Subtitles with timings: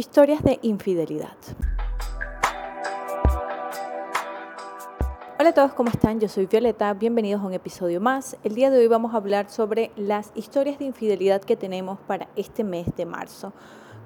[0.00, 1.36] Historias de infidelidad.
[5.38, 6.18] Hola a todos, ¿cómo están?
[6.20, 8.34] Yo soy Violeta, bienvenidos a un episodio más.
[8.42, 12.28] El día de hoy vamos a hablar sobre las historias de infidelidad que tenemos para
[12.34, 13.52] este mes de marzo.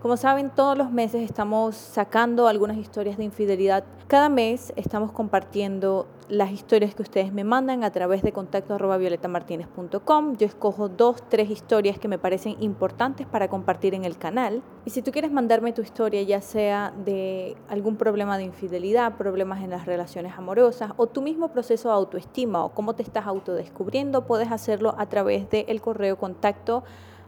[0.05, 3.85] Como saben, todos los meses estamos sacando algunas historias de infidelidad.
[4.07, 10.37] Cada mes estamos compartiendo las historias que ustedes me mandan a través de contacto violetamartinez.com.
[10.37, 14.63] Yo escojo dos, tres historias que me parecen importantes para compartir en el canal.
[14.85, 19.63] Y si tú quieres mandarme tu historia, ya sea de algún problema de infidelidad, problemas
[19.63, 24.27] en las relaciones amorosas o tu mismo proceso de autoestima o cómo te estás autodescubriendo,
[24.27, 26.85] puedes hacerlo a través del correo contacto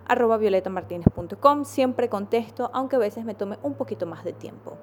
[0.09, 1.65] arroba violetamartinez.com.
[1.65, 4.77] Siempre contesto, aunque a veces me tome un poquito más de tiempo.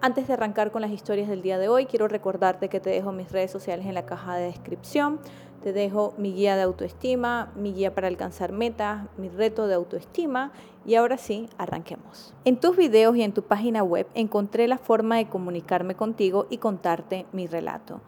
[0.00, 3.12] Antes de arrancar con las historias del día de hoy, quiero recordarte que te dejo
[3.12, 5.18] mis redes sociales en la caja de descripción.
[5.62, 10.52] Te dejo mi guía de autoestima, mi guía para alcanzar metas, mi reto de autoestima
[10.84, 12.34] y ahora sí, arranquemos.
[12.44, 16.58] En tus videos y en tu página web encontré la forma de comunicarme contigo y
[16.58, 18.02] contarte mi relato.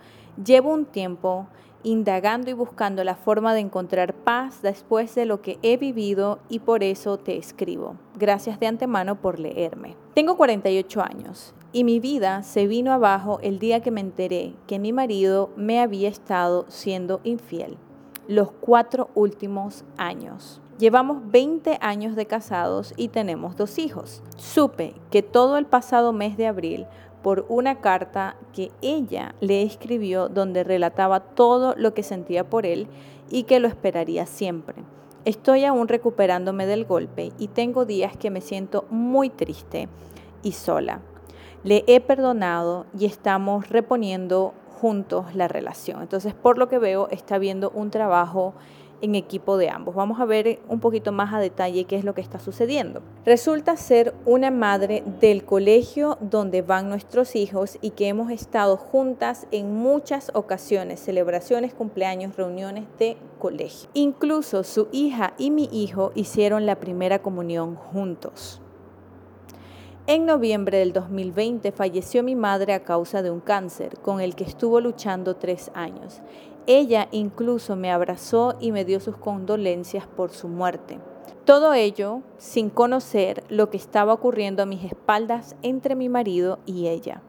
[0.45, 1.47] Llevo un tiempo
[1.83, 6.61] indagando y buscando la forma de encontrar paz después de lo que he vivido y
[6.61, 7.97] por eso te escribo.
[8.17, 9.97] Gracias de antemano por leerme.
[10.15, 14.79] Tengo 48 años y mi vida se vino abajo el día que me enteré que
[14.79, 17.77] mi marido me había estado siendo infiel.
[18.29, 20.61] Los cuatro últimos años.
[20.79, 24.23] Llevamos 20 años de casados y tenemos dos hijos.
[24.37, 26.87] Supe que todo el pasado mes de abril
[27.27, 32.87] por una carta que ella le escribió donde relataba todo lo que sentía por él
[33.29, 34.77] y que lo esperaría siempre.
[35.25, 39.89] Estoy aún recuperándome del golpe y tengo días que me siento muy triste
[40.45, 41.01] y sola.
[41.65, 46.03] Le he perdonado y estamos reponiendo juntos la relación.
[46.03, 48.55] Entonces, por lo que veo, está habiendo un trabajo
[49.01, 49.95] en equipo de ambos.
[49.95, 53.03] Vamos a ver un poquito más a detalle qué es lo que está sucediendo.
[53.25, 59.47] Resulta ser una madre del colegio donde van nuestros hijos y que hemos estado juntas
[59.51, 63.89] en muchas ocasiones, celebraciones, cumpleaños, reuniones de colegio.
[63.95, 68.61] Incluso su hija y mi hijo hicieron la primera comunión juntos.
[70.09, 74.45] En noviembre del 2020 falleció mi madre a causa de un cáncer con el que
[74.45, 76.23] estuvo luchando tres años.
[76.67, 80.99] Ella incluso me abrazó y me dio sus condolencias por su muerte.
[81.45, 86.89] Todo ello sin conocer lo que estaba ocurriendo a mis espaldas entre mi marido y
[86.89, 87.23] ella.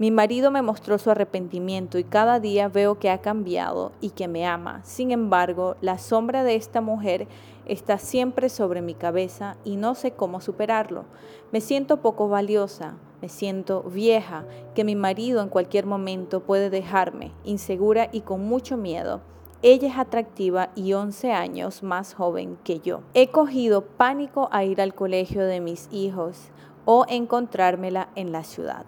[0.00, 4.28] Mi marido me mostró su arrepentimiento y cada día veo que ha cambiado y que
[4.28, 4.80] me ama.
[4.84, 7.26] Sin embargo, la sombra de esta mujer
[7.66, 11.04] está siempre sobre mi cabeza y no sé cómo superarlo.
[11.50, 14.44] Me siento poco valiosa, me siento vieja,
[14.76, 19.20] que mi marido en cualquier momento puede dejarme, insegura y con mucho miedo.
[19.62, 23.00] Ella es atractiva y 11 años más joven que yo.
[23.14, 26.52] He cogido pánico a ir al colegio de mis hijos
[26.84, 28.86] o encontrármela en la ciudad.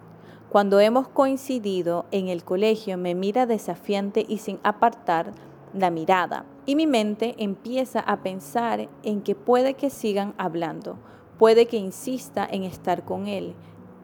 [0.51, 5.31] Cuando hemos coincidido en el colegio me mira desafiante y sin apartar
[5.73, 6.43] la mirada.
[6.65, 10.97] Y mi mente empieza a pensar en que puede que sigan hablando,
[11.39, 13.55] puede que insista en estar con él,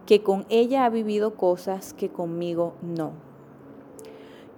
[0.06, 3.12] que con ella ha vivido cosas que conmigo no.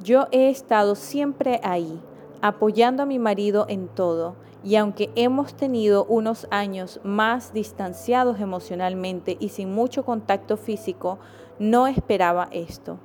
[0.03, 1.99] Yo he estado siempre ahí,
[2.43, 9.37] apoyando a mi marido en todo, y aunque hemos tenido unos años más distanciados emocionalmente
[9.39, 11.17] y sin mucho contacto físico,
[11.59, 12.97] no esperaba esto.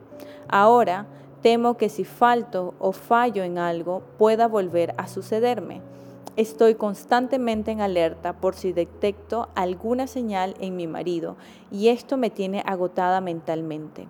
[0.48, 1.06] Ahora
[1.42, 5.82] temo que si falto o fallo en algo pueda volver a sucederme.
[6.37, 11.37] Estoy constantemente en alerta por si detecto alguna señal en mi marido
[11.70, 14.09] y esto me tiene agotada mentalmente.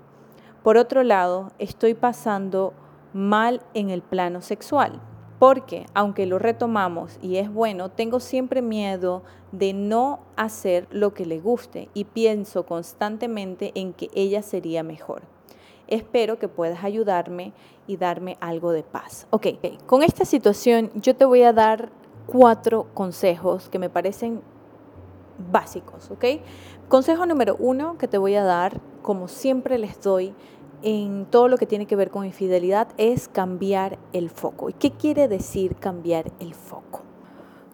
[0.63, 2.73] Por otro lado, estoy pasando
[3.13, 5.01] mal en el plano sexual,
[5.45, 9.23] porque aunque lo retomamos y es bueno, tengo siempre miedo
[9.53, 15.21] de no hacer lo que le guste y pienso constantemente en que ella sería mejor.
[15.87, 17.53] Espero que puedas ayudarme
[17.87, 19.27] y darme algo de paz.
[19.29, 19.49] Ok,
[19.85, 21.91] con esta situación yo te voy a dar
[22.27, 24.41] cuatro consejos que me parecen
[25.53, 26.25] básicos, ¿ok?
[26.89, 30.35] Consejo número uno que te voy a dar, como siempre les doy
[30.85, 34.69] en todo lo que tiene que ver con infidelidad, es cambiar el foco.
[34.69, 37.01] ¿Y qué quiere decir cambiar el foco?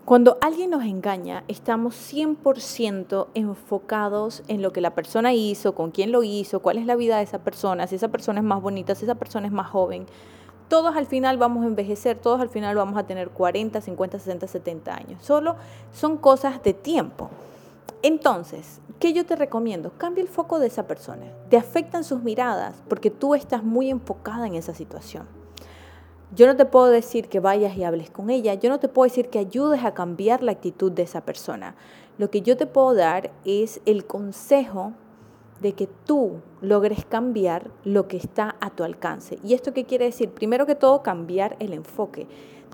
[0.04, 6.10] Cuando alguien nos engaña, estamos 100% enfocados en lo que la persona hizo, con quién
[6.12, 8.94] lo hizo, cuál es la vida de esa persona, si esa persona es más bonita,
[8.94, 10.06] si esa persona es más joven,
[10.68, 14.46] todos al final vamos a envejecer, todos al final vamos a tener 40, 50, 60,
[14.46, 15.24] 70 años.
[15.24, 15.56] Solo
[15.92, 17.28] son cosas de tiempo.
[18.02, 19.93] Entonces, ¿qué yo te recomiendo?
[19.99, 21.26] Cambia el foco de esa persona.
[21.50, 25.26] Te afectan sus miradas porque tú estás muy enfocada en esa situación.
[26.35, 29.08] Yo no te puedo decir que vayas y hables con ella, yo no te puedo
[29.08, 31.75] decir que ayudes a cambiar la actitud de esa persona.
[32.17, 34.93] Lo que yo te puedo dar es el consejo
[35.61, 39.38] de que tú logres cambiar lo que está a tu alcance.
[39.44, 40.31] ¿Y esto qué quiere decir?
[40.31, 42.26] Primero que todo, cambiar el enfoque.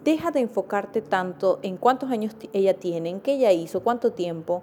[0.05, 4.63] Deja de enfocarte tanto en cuántos años ella tiene, en qué ella hizo, cuánto tiempo,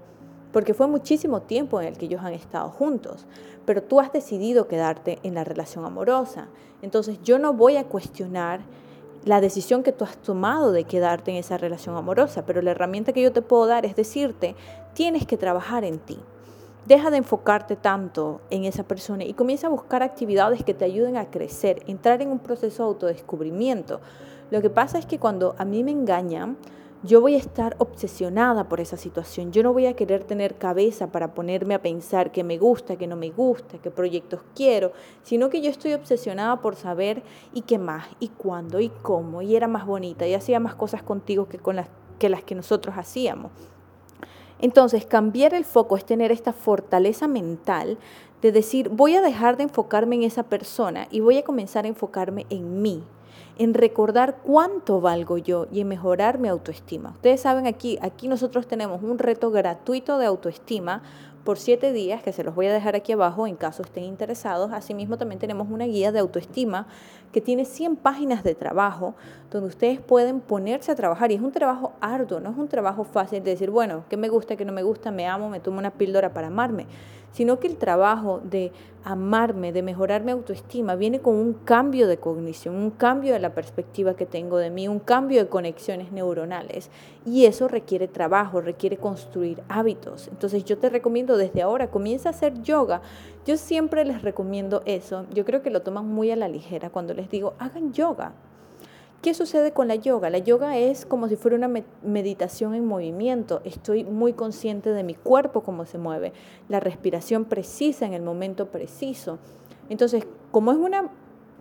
[0.53, 3.25] porque fue muchísimo tiempo en el que ellos han estado juntos,
[3.65, 6.47] pero tú has decidido quedarte en la relación amorosa.
[6.81, 8.61] Entonces yo no voy a cuestionar
[9.25, 13.13] la decisión que tú has tomado de quedarte en esa relación amorosa, pero la herramienta
[13.13, 14.55] que yo te puedo dar es decirte,
[14.93, 16.19] tienes que trabajar en ti.
[16.85, 21.15] Deja de enfocarte tanto en esa persona y comienza a buscar actividades que te ayuden
[21.15, 24.01] a crecer, entrar en un proceso de autodescubrimiento.
[24.51, 26.57] Lo que pasa es que cuando a mí me engañan,
[27.03, 29.51] yo voy a estar obsesionada por esa situación.
[29.51, 33.07] Yo no voy a querer tener cabeza para ponerme a pensar qué me gusta, qué
[33.07, 37.21] no me gusta, qué proyectos quiero, sino que yo estoy obsesionada por saber
[37.53, 41.03] y qué más, y cuándo, y cómo, y era más bonita, y hacía más cosas
[41.03, 41.89] contigo que con las
[42.19, 43.51] que, las que nosotros hacíamos.
[44.59, 47.97] Entonces, cambiar el foco es tener esta fortaleza mental
[48.41, 51.89] de decir, voy a dejar de enfocarme en esa persona y voy a comenzar a
[51.89, 53.03] enfocarme en mí
[53.57, 57.11] en recordar cuánto valgo yo y en mejorar mi autoestima.
[57.11, 61.03] Ustedes saben aquí, aquí nosotros tenemos un reto gratuito de autoestima
[61.43, 64.71] por siete días, que se los voy a dejar aquí abajo en caso estén interesados.
[64.71, 66.87] Asimismo, también tenemos una guía de autoestima
[67.31, 69.15] que tiene 100 páginas de trabajo
[69.51, 71.31] donde ustedes pueden ponerse a trabajar.
[71.31, 74.29] Y es un trabajo arduo, no es un trabajo fácil de decir, bueno, ¿qué me
[74.29, 76.87] gusta, qué no me gusta, me amo, me tomo una píldora para amarme?
[77.33, 78.71] Sino que el trabajo de
[79.03, 83.53] amarme, de mejorar mi autoestima, viene con un cambio de cognición, un cambio de la
[83.53, 86.89] perspectiva que tengo de mí, un cambio de conexiones neuronales.
[87.25, 90.29] Y eso requiere trabajo, requiere construir hábitos.
[90.29, 93.01] Entonces yo te recomiendo desde ahora, comienza a hacer yoga.
[93.45, 95.25] Yo siempre les recomiendo eso.
[95.33, 98.33] Yo creo que lo toman muy a la ligera cuando les digo, hagan yoga.
[99.23, 100.29] ¿Qué sucede con la yoga?
[100.29, 101.71] La yoga es como si fuera una
[102.03, 103.61] meditación en movimiento.
[103.63, 106.33] Estoy muy consciente de mi cuerpo, cómo se mueve,
[106.67, 109.39] la respiración precisa en el momento preciso.
[109.87, 110.91] Entonces, como es un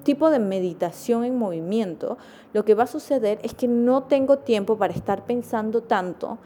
[0.02, 2.18] tipo de meditación en movimiento,
[2.52, 6.38] lo que va a suceder es que no tengo tiempo para estar pensando tanto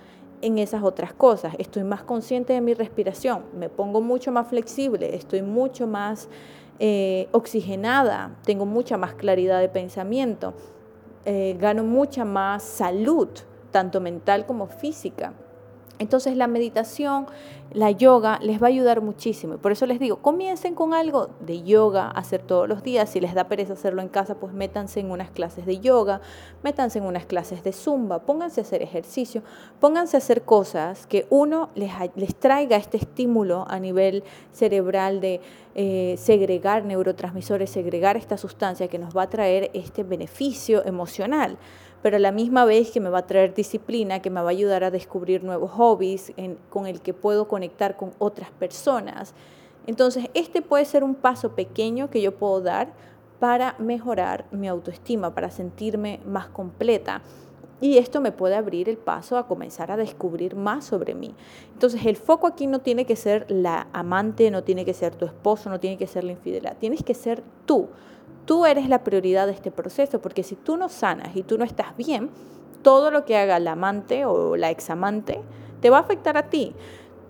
[0.42, 1.54] en esas otras cosas.
[1.56, 6.28] Estoy más consciente de mi respiración, me pongo mucho más flexible, estoy mucho más
[6.78, 10.52] eh, oxigenada, tengo mucha más claridad de pensamiento.
[11.28, 13.28] Eh, gano mucha más salud,
[13.73, 15.32] tanto mental como física.
[15.98, 17.26] Entonces la meditación,
[17.72, 19.56] la yoga les va a ayudar muchísimo.
[19.58, 23.10] por eso les digo, comiencen con algo de yoga, hacer todos los días.
[23.10, 26.20] Si les da pereza hacerlo en casa, pues métanse en unas clases de yoga,
[26.62, 29.43] métanse en unas clases de zumba, pónganse a hacer ejercicio,
[29.81, 35.40] pónganse a hacer cosas que uno les, les traiga este estímulo a nivel cerebral de
[35.75, 41.58] eh, segregar neurotransmisores, segregar esta sustancia que nos va a traer este beneficio emocional
[42.02, 44.50] pero a la misma vez que me va a traer disciplina, que me va a
[44.50, 46.32] ayudar a descubrir nuevos hobbies
[46.70, 49.34] con el que puedo conectar con otras personas.
[49.87, 52.93] Entonces, este puede ser un paso pequeño que yo puedo dar
[53.38, 57.22] para mejorar mi autoestima, para sentirme más completa.
[57.81, 61.34] Y esto me puede abrir el paso a comenzar a descubrir más sobre mí.
[61.75, 65.26] Entonces el foco aquí no tiene que ser la amante, no tiene que ser tu
[65.26, 67.88] esposo, no tiene que ser la infidelidad, tienes que ser tú.
[68.46, 71.64] Tú eres la prioridad de este proceso, porque si tú no sanas y tú no
[71.64, 72.31] estás bien,
[72.82, 75.40] todo lo que haga la amante o la examante
[75.81, 76.72] te va a afectar a ti.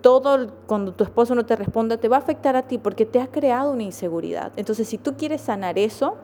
[0.02, 3.20] Todo cuando tu esposo no te responda te va a afectar a ti porque te
[3.20, 4.52] ha creado una inseguridad.
[4.56, 6.16] Entonces, si tú quieres sanar eso,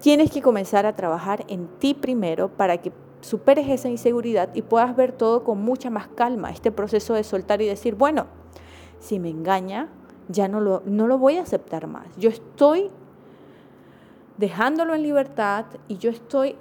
[0.00, 4.94] tienes que comenzar a trabajar en ti primero para que superes esa inseguridad y puedas
[4.94, 6.50] ver todo con mucha más calma.
[6.50, 8.26] Este proceso de soltar y decir, bueno,
[9.00, 9.88] si me engaña,
[10.28, 12.06] ya no lo, no lo voy a aceptar más.
[12.16, 12.90] Yo estoy
[14.38, 16.56] dejándolo en libertad y yo estoy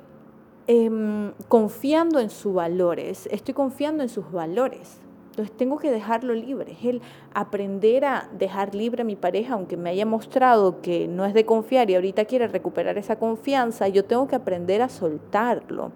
[0.67, 5.01] em, confiando en sus valores, estoy confiando en sus valores.
[5.31, 7.01] Entonces tengo que dejarlo libre, es el
[7.33, 11.45] aprender a dejar libre a mi pareja, aunque me haya mostrado que no es de
[11.45, 15.91] confiar y ahorita quiere recuperar esa confianza, yo tengo que aprender a soltarlo,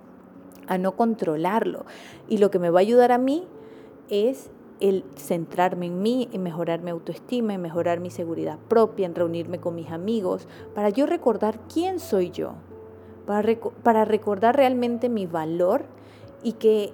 [0.67, 1.85] a no controlarlo.
[2.27, 3.47] Y lo que me va a ayudar a mí
[4.09, 9.15] es el centrarme en mí, en mejorar mi autoestima, en mejorar mi seguridad propia, en
[9.15, 12.53] reunirme con mis amigos, para yo recordar quién soy yo,
[13.25, 15.85] para, para recordar realmente mi valor
[16.43, 16.93] y que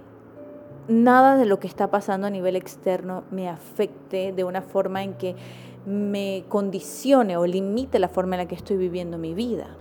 [0.88, 5.13] nada de lo que está pasando a nivel externo me afecte de una forma en
[5.13, 5.36] que
[5.86, 9.77] me condicione o limite la forma en la que estoy viviendo mi vida.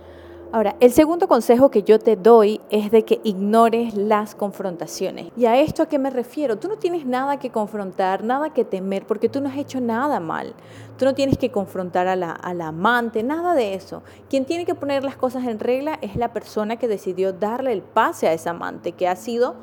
[0.51, 5.27] Ahora, el segundo consejo que yo te doy es de que ignores las confrontaciones.
[5.35, 6.57] ¿Y a esto a qué me refiero?
[6.57, 10.19] Tú no tienes nada que confrontar, nada que temer, porque tú no has hecho nada
[10.19, 10.53] mal.
[10.97, 14.01] Tú no tienes que confrontar a la, a la amante, nada de eso.
[14.29, 17.81] Quien tiene que poner las cosas en regla es la persona que decidió darle el
[17.81, 19.55] pase a esa amante, que ha sido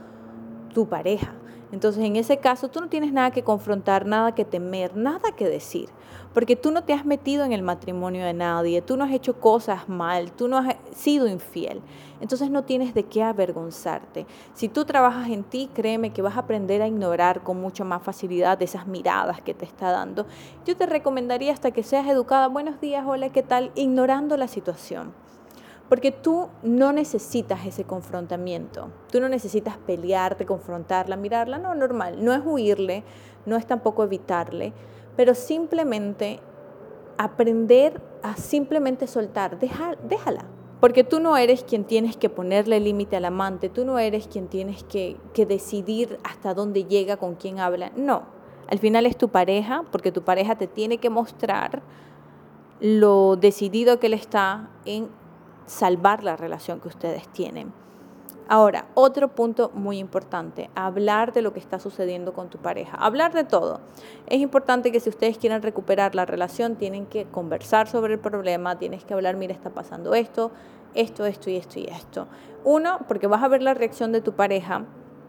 [0.75, 1.33] tu pareja.
[1.73, 5.49] Entonces, en ese caso, tú no tienes nada que confrontar, nada que temer, nada que
[5.49, 5.89] decir,
[6.35, 9.41] porque tú no te has metido en el matrimonio de nadie, tú no has hecho
[9.41, 11.81] cosas mal, tú no has sido infiel.
[12.21, 14.27] Entonces, no tienes de qué avergonzarte.
[14.53, 18.03] Si tú trabajas en ti, créeme que vas a aprender a ignorar con mucha más
[18.03, 20.27] facilidad esas miradas que te está dando.
[20.67, 23.73] Yo te recomendaría hasta que seas educada, buenos días, hola, ¿qué tal?
[23.75, 25.15] Ignorando la situación.
[25.93, 32.33] Porque tú no necesitas ese confrontamiento, tú no necesitas pelearte, confrontarla, mirarla, no, normal, no
[32.33, 33.05] es huirle,
[33.45, 34.73] no es tampoco evitarle,
[35.17, 36.41] pero simplemente
[37.19, 40.47] aprender a simplemente soltar, déjala.
[40.81, 44.49] Porque tú no eres quien tienes que ponerle límite al amante, tú no eres quien
[44.49, 48.23] tienes que, que decidir hasta dónde llega, con quién habla, no.
[48.67, 51.83] Al final es tu pareja, porque tu pareja te tiene que mostrar
[52.81, 55.11] lo decidido que él está en
[55.67, 57.73] salvar la relación que ustedes tienen.
[58.49, 63.33] Ahora, otro punto muy importante, hablar de lo que está sucediendo con tu pareja, hablar
[63.33, 63.81] de todo.
[64.27, 68.79] Es importante que si ustedes quieren recuperar la relación, tienen que conversar sobre el problema,
[68.79, 70.51] tienes que hablar, mira, está pasando esto,
[70.95, 72.27] esto, esto y esto y esto.
[72.65, 74.85] Uno, porque vas a ver la reacción de tu pareja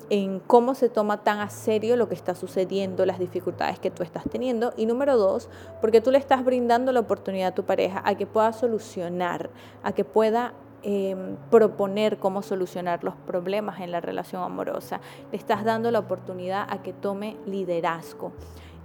[0.10, 4.04] en cómo se toma tan a serio lo que está sucediendo, las dificultades que tú
[4.04, 4.74] estás teniendo.
[4.78, 5.50] Y número dos,
[5.82, 9.50] porque tú le estás brindando la oportunidad a tu pareja a que pueda solucionar,
[9.82, 15.00] a que pueda em, proponer cómo solucionar los problemas en la relación amorosa.
[15.32, 18.34] Le estás dando la oportunidad a que tome liderazgo.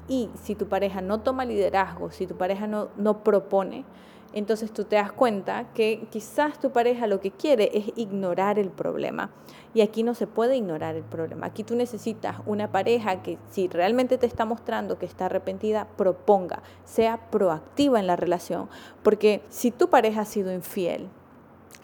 [0.09, 3.85] Y si tu pareja no toma liderazgo, si tu pareja no, no propone,
[4.33, 8.71] entonces tú te das cuenta que quizás tu pareja lo que quiere es ignorar el
[8.71, 9.31] problema.
[9.75, 11.47] Y aquí no se puede ignorar el problema.
[11.47, 16.63] Aquí tú necesitas una pareja que si realmente te está mostrando que está arrepentida, proponga,
[16.85, 18.69] sea proactiva en la relación.
[19.03, 21.09] Porque si tu pareja ha sido infiel,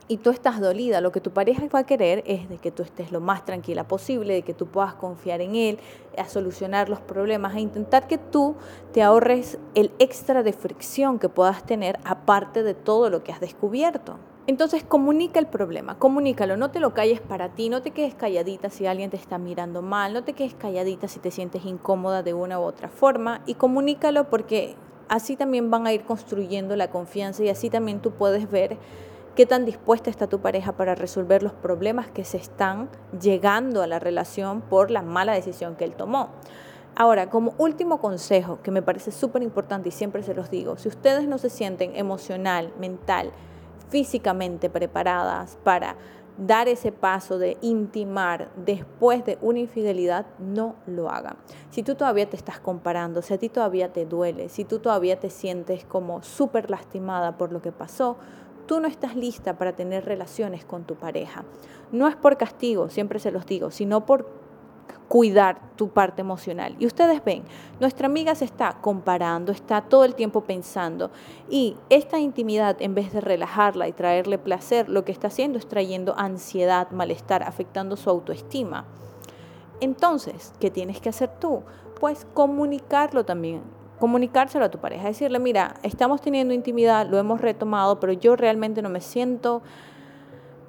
[0.06, 2.82] y tú estás dolida, lo que tu pareja va a querer es de que tú
[2.82, 5.78] estés lo más tranquila posible, de que tú puedas confiar en él,
[6.18, 8.54] a solucionar los problemas, a intentar que tú
[8.92, 13.40] te ahorres el extra de fricción que puedas tener aparte de todo lo que has
[13.40, 14.18] descubierto.
[14.46, 18.68] Entonces comunica el problema, comunícalo, no te lo calles para ti, no te quedes calladita
[18.68, 22.34] si alguien te está mirando mal, no te quedes calladita si te sientes incómoda de
[22.34, 24.76] una u otra forma y comunícalo porque
[25.08, 28.76] así también van a ir construyendo la confianza y así también tú puedes ver
[29.34, 32.88] qué tan dispuesta está tu pareja para resolver los problemas que se están
[33.20, 36.28] llegando a la relación por la mala decisión que él tomó.
[36.96, 40.88] Ahora, como último consejo, que me parece súper importante y siempre se los digo, si
[40.88, 43.32] ustedes no se sienten emocional, mental,
[43.90, 45.96] físicamente preparadas para
[46.38, 51.36] dar ese paso de intimar después de una infidelidad, no lo hagan.
[51.70, 55.18] Si tú todavía te estás comparando, si a ti todavía te duele, si tú todavía
[55.18, 58.16] te sientes como súper lastimada por lo que pasó,
[58.66, 61.44] tú no estás lista para tener relaciones con tu pareja.
[61.92, 64.44] No es por castigo, siempre se los digo, sino por
[65.08, 66.74] cuidar tu parte emocional.
[66.78, 67.44] Y ustedes ven,
[67.80, 71.10] nuestra amiga se está comparando, está todo el tiempo pensando
[71.48, 75.68] y esta intimidad en vez de relajarla y traerle placer, lo que está haciendo es
[75.68, 78.86] trayendo ansiedad, malestar, afectando su autoestima.
[79.80, 81.62] Entonces, ¿qué tienes que hacer tú?
[82.00, 83.62] Pues comunicarlo también
[83.98, 88.82] comunicárselo a tu pareja, decirle, mira, estamos teniendo intimidad, lo hemos retomado, pero yo realmente
[88.82, 89.62] no me siento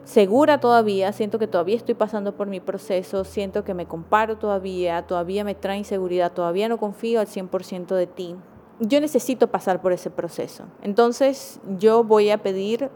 [0.03, 5.01] segura todavía, siento que todavía estoy pasando por mi proceso, siento que me comparo todavía,
[5.07, 8.35] todavía me trae inseguridad, todavía no confío al 100% de ti.
[8.79, 10.65] Yo necesito pasar por ese proceso.
[10.81, 12.91] Entonces yo voy a pedir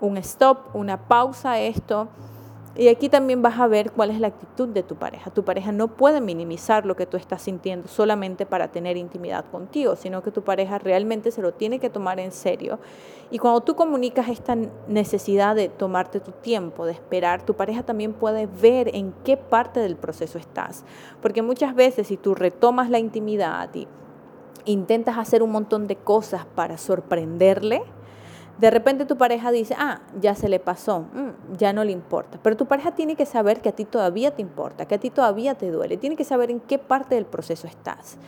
[0.00, 2.08] un stop, una pausa a esto
[2.76, 5.30] y aquí también vas a ver cuál es la actitud de tu pareja.
[5.30, 9.96] Tu pareja no puede minimizar lo que tú estás sintiendo solamente para tener intimidad contigo,
[9.96, 12.78] sino que tu pareja realmente se lo tiene que tomar en serio.
[13.30, 14.56] Y cuando tú comunicas esta
[14.86, 19.80] necesidad de tomarte tu tiempo, de esperar, tu pareja también puede ver en qué parte
[19.80, 20.84] del proceso estás.
[21.20, 23.88] Porque muchas veces si tú retomas la intimidad y
[24.66, 27.82] intentas hacer un montón de cosas para sorprenderle,
[28.58, 32.38] de repente tu pareja dice, ah, ya se le pasó, mm, ya no le importa.
[32.42, 35.10] Pero tu pareja tiene que saber que a ti todavía te importa, que a ti
[35.10, 38.18] todavía te duele, tiene que saber en qué parte del proceso estás.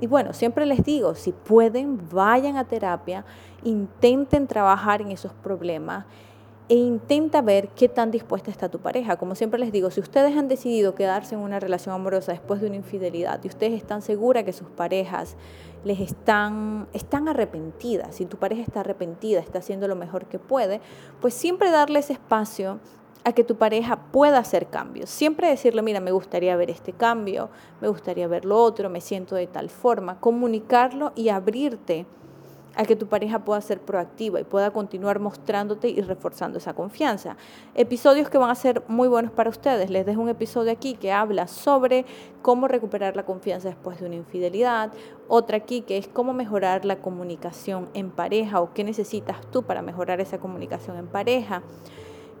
[0.00, 3.24] Y bueno, siempre les digo, si pueden, vayan a terapia,
[3.62, 6.06] intenten trabajar en esos problemas
[6.68, 9.16] e intenta ver qué tan dispuesta está tu pareja.
[9.16, 12.68] Como siempre les digo, si ustedes han decidido quedarse en una relación amorosa después de
[12.68, 15.36] una infidelidad y ustedes están seguras que sus parejas
[15.84, 20.80] les están, están arrepentidas, si tu pareja está arrepentida, está haciendo lo mejor que puede,
[21.20, 22.80] pues siempre darles espacio
[23.24, 25.10] a que tu pareja pueda hacer cambios.
[25.10, 29.34] Siempre decirle, mira, me gustaría ver este cambio, me gustaría ver lo otro, me siento
[29.34, 32.06] de tal forma, comunicarlo y abrirte
[32.76, 37.36] a que tu pareja pueda ser proactiva y pueda continuar mostrándote y reforzando esa confianza.
[37.74, 39.90] Episodios que van a ser muy buenos para ustedes.
[39.90, 42.04] Les dejo un episodio aquí que habla sobre
[42.42, 44.92] cómo recuperar la confianza después de una infidelidad.
[45.28, 49.82] Otra aquí que es cómo mejorar la comunicación en pareja o qué necesitas tú para
[49.82, 51.62] mejorar esa comunicación en pareja.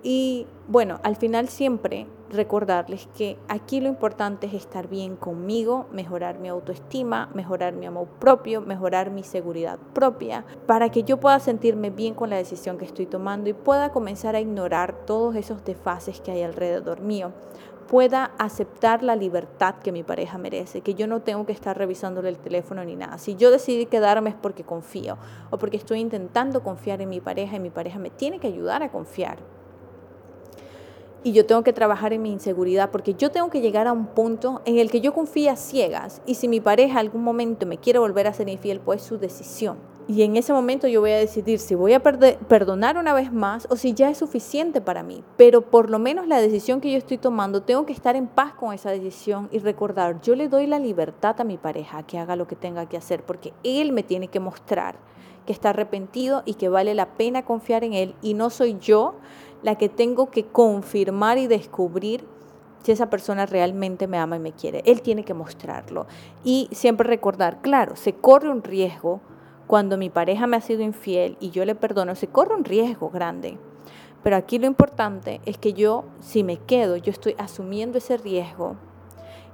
[0.06, 6.38] Y bueno, al final siempre recordarles que aquí lo importante es estar bien conmigo, mejorar
[6.38, 11.88] mi autoestima, mejorar mi amor propio, mejorar mi seguridad propia, para que yo pueda sentirme
[11.88, 16.20] bien con la decisión que estoy tomando y pueda comenzar a ignorar todos esos desfases
[16.20, 17.32] que hay alrededor mío
[17.84, 22.30] pueda aceptar la libertad que mi pareja merece, que yo no tengo que estar revisándole
[22.30, 23.18] el teléfono ni nada.
[23.18, 25.18] Si yo decidí quedarme es porque confío
[25.50, 28.82] o porque estoy intentando confiar en mi pareja y mi pareja me tiene que ayudar
[28.82, 29.38] a confiar
[31.24, 34.06] y yo tengo que trabajar en mi inseguridad porque yo tengo que llegar a un
[34.06, 37.78] punto en el que yo confíe a ciegas y si mi pareja algún momento me
[37.78, 39.78] quiere volver a ser infiel, pues es su decisión.
[40.06, 43.66] Y en ese momento yo voy a decidir si voy a perdonar una vez más
[43.70, 45.24] o si ya es suficiente para mí.
[45.38, 48.52] Pero por lo menos la decisión que yo estoy tomando, tengo que estar en paz
[48.52, 52.36] con esa decisión y recordar, yo le doy la libertad a mi pareja que haga
[52.36, 54.96] lo que tenga que hacer porque él me tiene que mostrar
[55.46, 59.14] que está arrepentido y que vale la pena confiar en él y no soy yo
[59.64, 62.24] la que tengo que confirmar y descubrir
[62.82, 64.82] si esa persona realmente me ama y me quiere.
[64.84, 66.06] Él tiene que mostrarlo.
[66.44, 69.22] Y siempre recordar, claro, se corre un riesgo
[69.66, 73.08] cuando mi pareja me ha sido infiel y yo le perdono, se corre un riesgo
[73.08, 73.56] grande.
[74.22, 78.76] Pero aquí lo importante es que yo, si me quedo, yo estoy asumiendo ese riesgo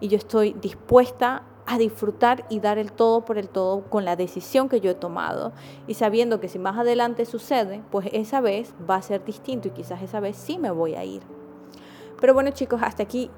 [0.00, 4.16] y yo estoy dispuesta a disfrutar y dar el todo por el todo con la
[4.16, 5.52] decisión que yo he tomado
[5.86, 9.70] y sabiendo que si más adelante sucede, pues esa vez va a ser distinto y
[9.70, 11.22] quizás esa vez sí me voy a ir.
[12.20, 13.30] Pero bueno chicos, hasta aquí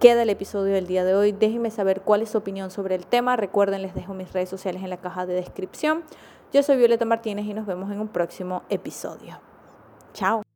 [0.00, 1.32] queda el episodio del día de hoy.
[1.32, 3.36] Déjenme saber cuál es su opinión sobre el tema.
[3.36, 6.02] Recuerden, les dejo mis redes sociales en la caja de descripción.
[6.52, 9.40] Yo soy Violeta Martínez y nos vemos en un próximo episodio.
[10.12, 10.53] Chao.